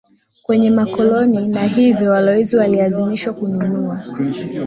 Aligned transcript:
kwenye 0.43 0.69
makoloni 0.71 1.47
na 1.47 1.63
hivyo 1.63 2.11
walowezi 2.11 2.57
walilazimishwa 2.57 3.33
kununua 3.33 4.01